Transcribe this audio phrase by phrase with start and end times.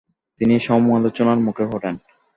[0.41, 1.95] তিনি সমালোচনার মুখে পড়েন।